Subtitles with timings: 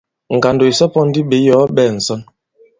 [0.35, 2.21] Ngàndò ìsɔ pɔ̄n ndi ɓě iyɔ̀ɔ ɓɛ̄ɛ ŋ̀sɔnl.